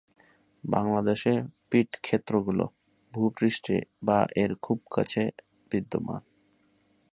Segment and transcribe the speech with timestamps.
[0.63, 1.33] বাংলাদেশে
[1.71, 2.65] পিট ক্ষেত্রগুলো
[3.13, 3.77] ভূ-পৃষ্ঠে
[4.03, 5.21] বা এর খুব কাছে
[5.71, 6.21] বিদ্যমান।